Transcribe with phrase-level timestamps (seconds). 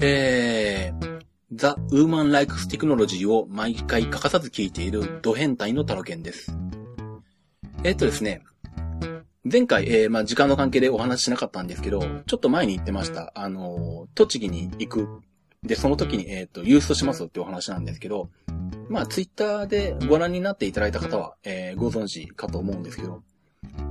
[0.00, 1.20] えー、
[1.52, 6.54] The Woman Likes Technology を毎回欠かさず聞いているド変態のタロケンです。
[7.82, 8.42] えー、っとですね、
[9.50, 13.32] 前回、えー、まあ、時間の関係でお話ししなかったんですけど、ちょっと前に言ってました。
[13.34, 15.08] あの、栃木に行く。
[15.62, 18.28] で、その時に、えっ、と、ユーストしますってお話なんですけど、
[18.90, 23.22] まあ、ツイッターでご覧になっていただいた方は、えー、ご存知かと思うんですけど、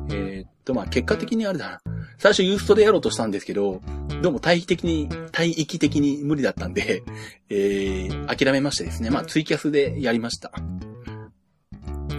[0.10, 1.95] え、っと、まあ、結果的にあれだな。
[2.18, 3.82] 最初ユーストでやろうとしたんですけど、
[4.22, 7.04] どうも体域的に、体域的に無理だったんで、
[7.50, 9.10] えー、諦めましてですね。
[9.10, 10.52] まあ、ツイキャスでやりました。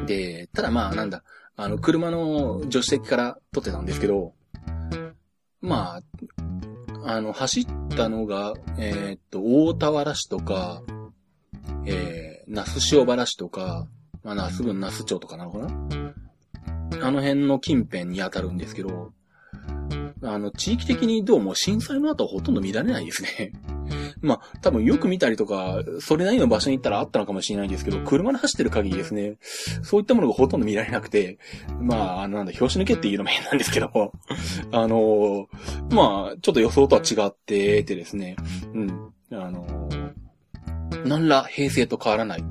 [0.06, 1.24] で、ただまあ、なんだ、
[1.56, 4.34] あの、車の助手席から撮ってたんですけど、
[5.60, 10.82] まあ、あの、走ったのが、えー、っと、大田原市とか、
[11.86, 13.88] えー、那須塩原市とか、
[14.22, 16.14] まあ、那須郡那須町とかなのかな？
[17.02, 19.12] あの辺の近辺に当たるんですけど、
[20.26, 23.52] あの、地域的にどうも震災の後はほとんど見られないですね。
[24.20, 29.36] まあ、多分よく見たりとか、それなりの場所に行ったらあったのかもしれないんですけど、車で走ってる限りですね、
[29.82, 31.38] そういったものがほとんど見られなくて、
[31.80, 34.12] まあ、あの、なんだ、拍子抜けっていうのも変なんですけども、
[34.72, 35.48] あの、
[35.90, 38.36] まあ、ちょっと予想とは違っててですね、
[38.74, 39.88] うん、あの、
[41.04, 42.44] 何ら平成と変わらない、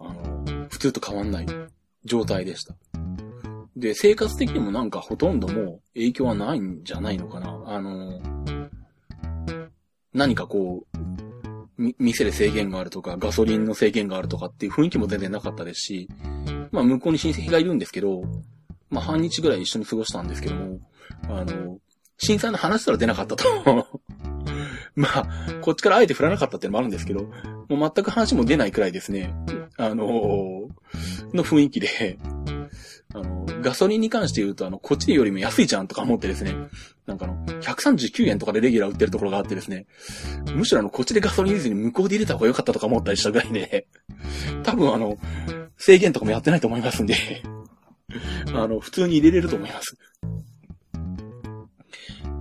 [0.00, 1.46] あの、普通と変わんない
[2.04, 2.74] 状態でした。
[3.82, 7.62] で、生活的にもなんかほとんどもう影響はないんじゃないのかな。
[7.66, 8.20] あの、
[10.14, 16.08] 何かこう、店で制限があるとか、ガソリンの制限があるとかっていう雰囲気も全然なかったですし、
[16.70, 18.22] まあ向こうに親戚がいるんですけど、
[18.88, 20.78] まあ半日ぐらい一緒に過ごしたんですけども、
[21.24, 21.78] あの、
[22.18, 23.44] 震災の話すら出なかったと。
[24.94, 25.26] まあ、
[25.62, 27.24] こっちからあえて振らなかったってのもあるんですけど、
[27.68, 29.34] もう全く話も出ないくらいですね、
[29.76, 30.06] あの
[31.32, 32.18] の雰囲気で、
[33.62, 36.54] ガソリンに関して言うと、あの、こっちよりも安いじゃんとか思ってですね、
[37.06, 39.86] なんかあの、139円とかでレギュラー売ってるところがあってですね、
[40.54, 43.86] むしろあの、こっちでガソリン入れずに向こうで入れた方が良かったとか思ったりしたぐらいで、
[44.62, 45.16] 多分あの、
[45.76, 47.14] 制限とかもやってないと思いますんで。
[48.54, 49.96] あの、普通に入れれると思います。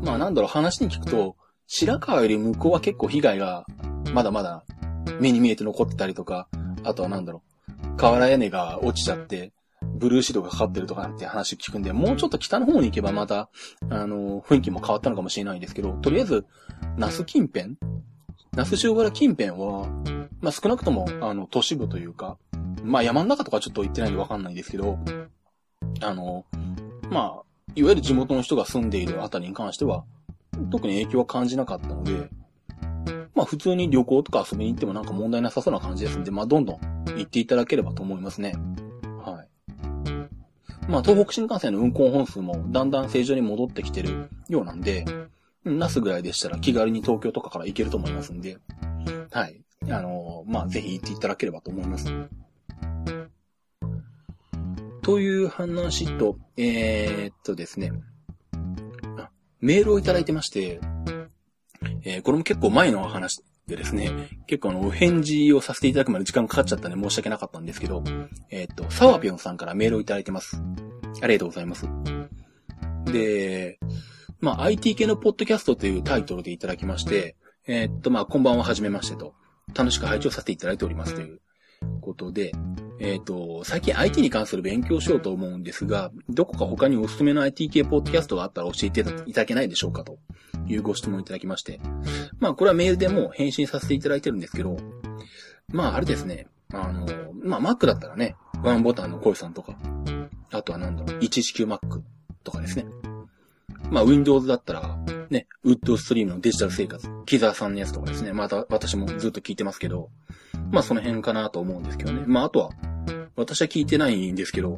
[0.02, 1.36] まあなんだろう、話に聞くと、
[1.68, 3.66] 白川より向こうは結構被害が、
[4.14, 4.66] まだまだ
[5.20, 6.50] 目に見えて残ってたりとか、
[6.84, 7.44] あとはなんだろ
[7.94, 9.54] う、瓦屋根が落ちちゃって、
[10.02, 13.50] ブルーシートがかかってるとかなんて話を聞くんで、もうちょっと北の方に行けばまた、
[13.90, 16.46] あの、雰囲気も変わったのかもしれないんですけど、とりあえず、
[16.98, 17.78] 那須近辺？
[18.54, 19.88] 那須塩原近辺は、
[20.42, 22.38] まあ、少なくとも、あの、都市部というか、
[22.84, 24.98] まあ、山の中とかちょっと行ってないんでわかんないんですけど、
[26.02, 26.46] あの、
[27.10, 27.44] まあ、
[27.76, 30.04] いわゆる地元の人が住んでいるあたりに関しては、
[30.72, 32.30] 特に影響は感じなかったので、
[33.34, 36.80] まあ普通に旅行とか遊びに行ってもなんか問題なさそうな感じですんで、まあどんどん
[37.16, 38.56] 行っていただければと思いますね。
[40.88, 45.06] まあ、東北新幹線の運行本数もだんだん正常に戻ってきてるようなんで、
[45.64, 48.58] ナスぐらいでしたら気軽に東京とかから行けると思いますんで、
[49.32, 49.62] はい。
[49.90, 52.12] あのー、まあ、ぜひ行っていただければと思います。
[55.02, 57.92] という話と、えー、っとですね、
[59.60, 60.80] メールをいただいてまして、
[62.04, 68.04] えー、これも結構前の話でですね、結構あの、お返事をさせていただくまで時間かかっちゃったんで申し訳なかったんですけど、
[68.50, 70.62] えっ、と、サワピョンさんからメールをいただいてます。
[71.22, 71.88] ありがとうございます。
[73.06, 73.80] で、
[74.40, 77.36] まあ、IT 系のポッドキャストというタイトルでいただきまして、
[77.68, 79.34] えっと、まあ、こんばんははじめましてと、
[79.74, 81.41] 楽しく配置をさせていただいておりますという
[82.02, 82.52] ことで、
[83.00, 89.12] えっ、と、最近 IT に関する勉強しようと思うんですが、どこか他におすすめの IT 系ポッドキャストがあったら教えていた
[89.42, 90.20] だけないでしょうかと
[90.68, 91.80] いうご質問いただきまして。
[92.40, 94.78] まあ、これはメールでも返信させていただいてるんですけど、
[95.70, 96.48] まあ、あれですね。
[96.74, 97.08] あの、
[97.44, 99.76] まあ、Mac だったらね、ワンボタンの声さんとか、
[100.52, 102.02] あとはなんだろう、119Mac
[102.44, 102.86] とかですね。
[103.90, 105.00] まあ、Windows だったら、
[105.32, 108.34] ね、ウッドストリームのデジタル生活、キザーさんのやつとかですね。
[108.34, 110.10] また、私もずっと聞いてますけど、
[110.72, 112.24] まあ、その辺かなと思うんですけどね。
[112.28, 112.72] まあ、あとは、
[113.38, 114.76] 私は聞いてないんですけど、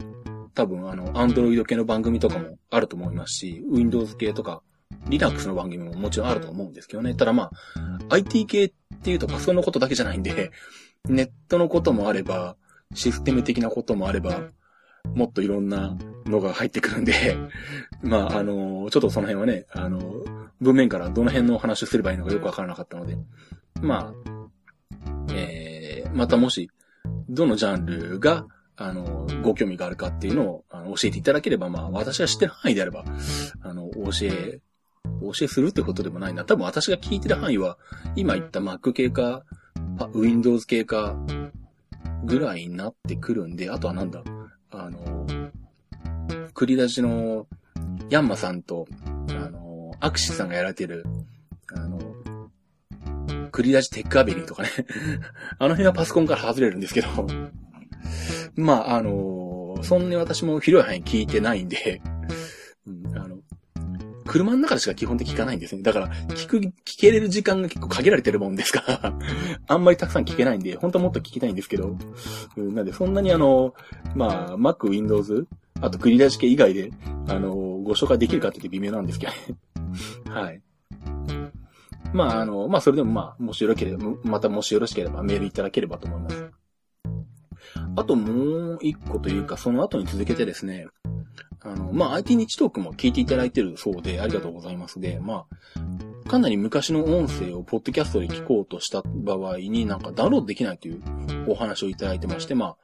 [0.54, 4.62] 多分、あの、Android 系の番組とかもあると思いますし、Windows 系とか、
[5.08, 7.16] Linux の番組ももちろんあると思うんですけどね。
[7.16, 7.52] ただまあ、
[8.10, 8.72] IT 系っ
[9.04, 10.52] ていうとパソコンのことだけじゃないんで、
[11.10, 12.56] ネットのこともあれば、
[12.94, 14.50] システム的なこともあれば、
[15.16, 17.38] もっといろんなのが入ってくるんで、
[18.02, 20.24] まあ、あの、ちょっとその辺はね、あの、
[20.62, 23.18] 文面からどの辺のお話をすればいいのかよくわからなかったので、
[23.82, 26.70] まあ、えー、またもし、
[27.30, 28.46] どのジャンルが、
[28.76, 33.06] あの、ご興味があるかっていうのをあの教えていただければ、まあ、私が知ってる範囲であれば、
[33.62, 34.62] あの、教え、
[35.22, 36.44] 教えするってことでもないな。
[36.44, 37.78] 多分私が聞いてる範囲は、
[38.16, 39.44] 今言った Mac 系か、
[40.14, 41.16] Windows 系か、
[42.26, 44.24] ぐらいになってくるんで、あとはなんだ、
[44.82, 45.26] あの、
[46.54, 47.48] 繰り出しの、
[48.10, 48.88] ヤンマさんと、
[49.30, 51.06] あの、アクシさんがやられてる、
[51.76, 52.00] あの、
[53.52, 54.70] クリラジテックアベリーとかね。
[55.60, 57.08] あの辺はパソコンから外れるんですけど。
[58.56, 62.02] まあ、あのー、そんなに私も広い範囲聞いてないんで、
[64.34, 65.84] 車の中でしか基本的に聞かないんですね。
[65.84, 69.14] だから、聞く、聞けれる時間が結構限られてるもんですから
[69.68, 71.96] あんまりたくさん聞けないんで、本当はもっと聞きたいんですけど、
[72.58, 73.76] うん、なんで、そんなにあの、
[74.16, 75.46] まあ、Mac、Windows、
[75.82, 76.90] あとクリラジ系以外で、
[77.28, 79.38] あの、ご紹介できるかって言って微妙なんですけどね
[80.34, 80.62] はい。
[82.12, 86.50] まあ、あの、まあ、それでもまあ、もしよろければ、またもしよろしければメールいただければと思います。
[87.96, 90.88] あともう一個というか、その後に続けてですね、
[91.64, 95.46] あの、まあ、IT 日トークも聞いていただいてるそうで、ありがとうございますで、ま
[96.26, 101.02] あ、かなり昔の音声をポッドキャストで聞こうとした場合になんかダウンロードできないという
[101.48, 102.76] お話をいただいてまして、ま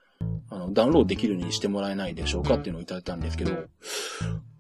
[0.50, 3.52] あ、あの、ダウンロードできるようにしてもらえないでしょうかっていうのをいただいたんですけど、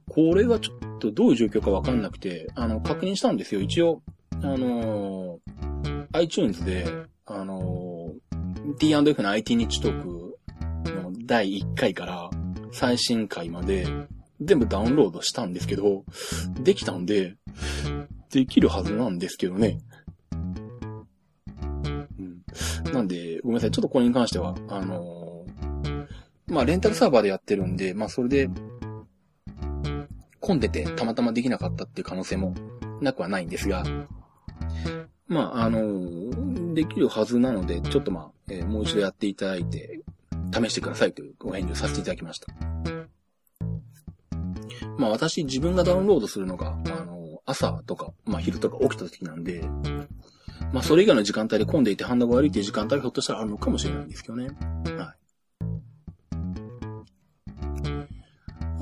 [0.09, 3.61] これはちょっとどういう状況かわかんなくて、あの、確認したんですよ。
[3.61, 4.01] 一応、
[4.41, 6.85] あのー、iTunes で、
[7.25, 10.37] あのー、T&F の IT 日トーク
[10.85, 12.28] の第1回から
[12.71, 13.87] 最新回まで
[14.41, 16.05] 全部ダウンロードしたんですけど、
[16.61, 17.35] できたんで、
[18.31, 19.79] できるはずなんですけどね。
[20.31, 20.37] う
[22.21, 22.43] ん。
[22.93, 23.71] なんで、ごめんなさい。
[23.71, 26.05] ちょっとこれに関しては、あのー、
[26.47, 28.49] まあ、レンタルサーバーでやってるんで、まあ、それで、
[30.39, 32.55] 混んでてたまたまできなかったっていう可能性も
[33.01, 33.83] なくはないんですが、
[35.27, 40.01] まあ、あの、できるはずなので、ちょっとまあ、えー、もう一度やっていただいて、
[40.53, 42.47] 試してくださいというご返事をさせていただきました。
[44.97, 49.63] まあ私自分がダウンロードするのが、あの、朝とか、まあ昼とか起きた時なんで、
[50.73, 54.49] まあそれ以外の時間帯で混んでいて反応が悪いっていう時間帯がひょっとしたらあるのかもしれないんですけどね。
[54.97, 55.19] はい。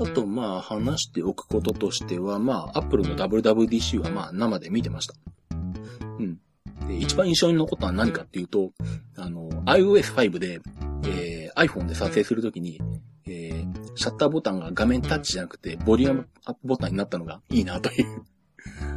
[0.00, 5.14] あと、まあ、話しておくこととしては、まあ、Apple の WWDC はまあ、生で見てました。
[5.50, 6.38] うん。
[6.86, 8.70] で、一番印象に残ったのは何かっていうと、
[9.16, 10.60] あの、iOS5 で、
[11.04, 12.80] えー、iPhone で撮影するときに、
[13.26, 18.24] えー、シャッターボタンが画面タッチじゃなくて、ボリュームアップボタンになったのがいいなという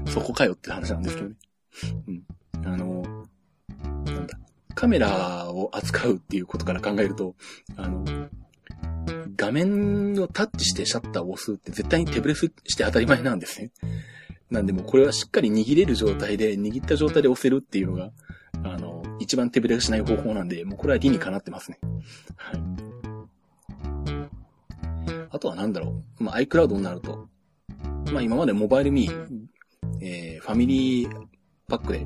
[0.07, 1.35] そこかよって話なんですけどね。
[2.07, 2.23] うん。
[2.65, 3.03] あの、
[4.05, 4.39] なんだ、
[4.75, 7.35] カメラを扱うっていうことから考えると、
[7.75, 8.05] あの、
[9.35, 13.71] 画面をタッチしてシャッターを押すって絶対に手ブレして当たり前なんですね。
[14.49, 18.11] なんでもこれはしっかり握れる状態で、握った状態で押せるっていうのが、
[19.21, 21.79] 一番手ブレしない方法なんで、もうこれは理にかなってますね。
[22.35, 22.61] はい。
[25.29, 26.23] あとはなんだろう。
[26.23, 27.27] まあ、iCloud になると、
[28.11, 29.27] まあ今までモバイルミー、
[30.01, 31.27] えー、ファミリー
[31.67, 32.03] パックで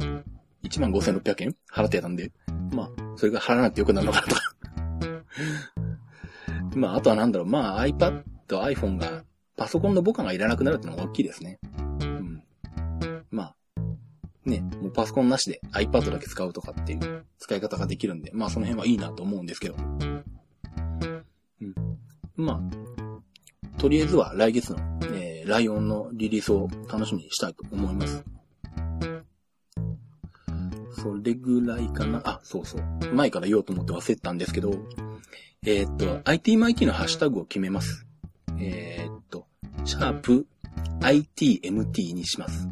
[0.70, 2.32] 15,600円払ってたんで、
[2.72, 4.42] まあ、それが払わなくてよくなるのかなとか
[6.76, 7.48] まあ、あとはなんだろう。
[7.48, 9.24] まあ、iPad、iPhone が、
[9.56, 11.60] パソコンの母艦がいらなくなるってのが大きいですね。
[11.80, 12.44] うん。
[13.32, 13.56] まあ、
[14.46, 19.76] ね、もうパソコンなしで iPad だけ使うとかっていう使い方ができるんで、まあその辺はいいなと思うんですけど。
[19.76, 21.76] うん。
[22.36, 24.80] まあ、とりあえずは来月の、
[25.14, 28.24] えー、ライオンのリリースを楽しみにしたいと思います。
[31.02, 32.22] それぐらいかな。
[32.26, 32.82] あ、そうそう。
[33.14, 34.74] 前から言おうと思って忘れてたんですけど、
[35.66, 38.06] えー、っと、ITMIT のハッシュタグを決めます。
[38.60, 39.46] えー、っと、
[39.84, 40.48] シャープ
[41.02, 42.68] ITMT にします。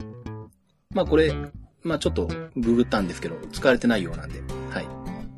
[0.91, 1.33] まあこれ、
[1.83, 4.87] まあちょっとググったんですけど、使われてないようなんで、はい。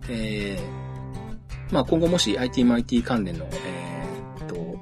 [0.10, 4.78] えー、まあ今後もし ITMIT 関連の、えー、っと、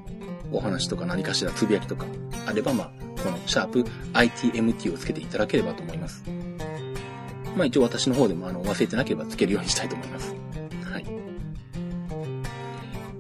[0.52, 2.06] お話とか何かしらつぶやきとか
[2.46, 2.92] あれば、まあ、
[3.24, 6.24] このシャープ ITMT をつけていただければと思います。
[7.56, 10.36] まあ一応私の方でもあの忘れてなければつけるようにしたいと思います。
[10.92, 11.24] はい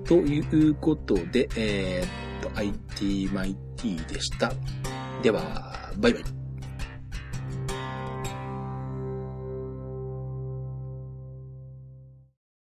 [0.05, 0.39] とい
[0.69, 4.51] うことで、えー、っと、IT マイティでした。
[5.21, 6.42] では、バイバイ。